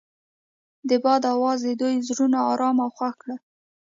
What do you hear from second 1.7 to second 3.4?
دوی زړونه ارامه او خوښ کړل.